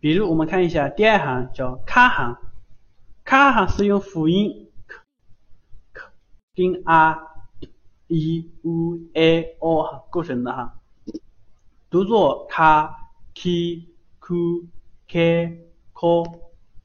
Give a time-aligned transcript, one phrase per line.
[0.00, 2.38] 比如我们看一下第二行叫卡行，
[3.24, 6.04] 卡行是用辅音 k、
[6.54, 7.18] k 跟 r、
[8.06, 10.78] e、u、a、o 构成的哈，
[11.90, 13.88] 读作卡、k、
[14.20, 14.68] ku、
[15.08, 16.40] k、k、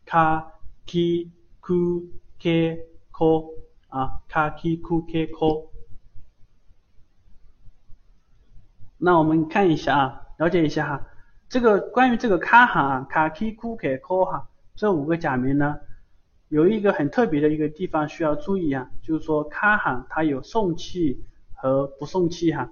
[0.06, 0.54] 卡、
[0.88, 2.08] k、ku、
[2.40, 3.46] k、k
[3.90, 5.70] 啊，卡、k、ku、k、k。
[8.98, 11.08] 那我们看一下啊，了解一下哈。
[11.54, 15.76] 这个关于这个卡行啊，卡 k 库 k 科哈，这五个假名呢，
[16.50, 22.72] 有一个很特别的一个地方需要注意啊，就是说卡行它有送气和不送气哈，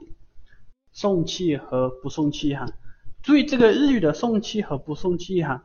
[0.94, 2.66] 送气和不送气哈。
[3.22, 5.62] 注意这个日语的送气和不送气哈，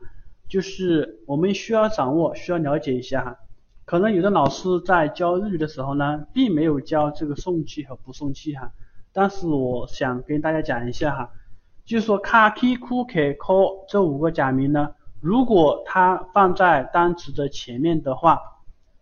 [0.47, 3.37] 就是我们需要掌握，需要了解一下哈。
[3.85, 8.73] 可能有的老师在教日语的时候呢，并没有教这个送气和不送气哈，
[9.11, 11.31] 但是我想跟大家讲一下哈。
[11.87, 18.41] 就是说卡 k ku k ko 这五个假名呢，如果它放在单词的前面的话，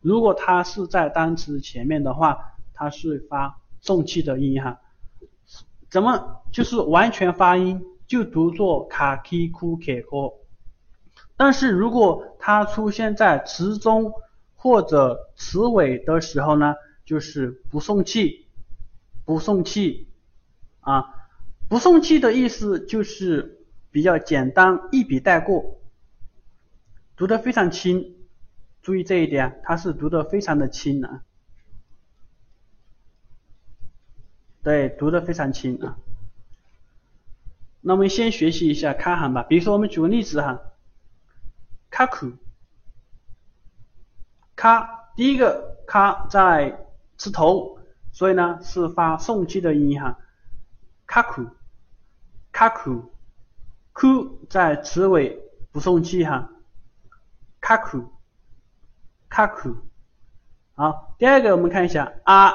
[0.01, 2.37] 如果它是在单词前面的话，
[2.75, 4.79] 它是发送气的音哈。
[5.89, 10.35] 怎么就是完全发音就读作卡 k ku k ko，
[11.35, 14.13] 但是如果它出现在词中
[14.55, 18.45] 或者词尾的时候呢，就是不送气，
[19.25, 20.07] 不送气
[20.81, 21.13] 啊。
[21.75, 25.81] 不送气的意思就是比较简单，一笔带过，
[27.17, 28.15] 读得非常轻。
[28.81, 31.25] 注意这一点，它是读得非常的轻啊。
[34.63, 35.97] 对，读得非常轻啊。
[37.81, 40.61] 那我们先学习一下卡行吧，比如说我们举个例子哈，
[41.89, 42.31] 卡库，
[44.55, 46.85] 卡，第一个卡在
[47.17, 47.79] 词头，
[48.13, 50.17] 所以呢是发送气的音哈。
[51.05, 51.45] 卡库，
[52.55, 53.11] 卡库，
[53.91, 56.49] 库在词尾不送气哈，
[57.59, 58.13] 卡库，
[59.27, 59.75] 卡库。
[60.73, 62.13] 好，第二个我们看一下。
[62.23, 62.53] 啊，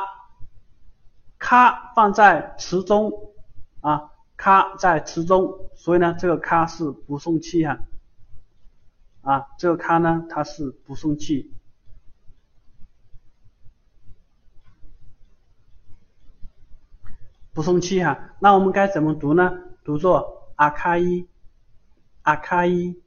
[1.38, 3.12] 卡放在词中。
[3.82, 7.78] 啊，卡在词中，所以呢这个卡是不送气哈，
[9.20, 11.52] 啊这个卡呢它是不送气。
[17.52, 19.52] 不送气哈，那我们该怎么读呢？
[19.90, 21.26] 读作阿卡伊，
[22.22, 23.02] 阿卡伊，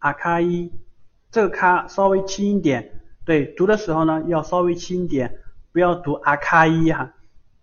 [0.00, 0.70] 阿卡伊，
[1.30, 5.40] 这个卡稍微轻一点，对，读的时候呢要稍微轻一点，
[5.72, 7.14] 不要读阿卡伊哈，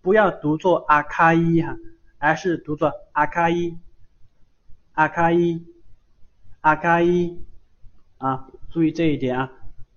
[0.01, 1.77] 不要读作阿卡伊哈，
[2.17, 3.77] 而是读作阿卡伊，
[4.93, 5.63] 阿卡伊，
[6.61, 7.45] 阿卡伊，
[8.17, 9.51] 啊，注意这一点啊。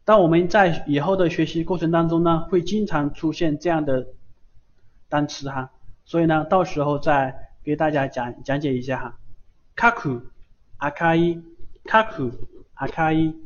[0.05, 4.09] 当我们在以后的学习过程当中呢，会经常出现这样的
[5.09, 5.71] 单词哈。
[6.05, 9.19] 所以呢，到时候在给大家讲讲解一下哈。
[9.77, 10.23] 卡库，
[10.79, 11.39] 阿卡伊，
[11.85, 12.33] 卡库，
[12.73, 13.37] 阿卡伊。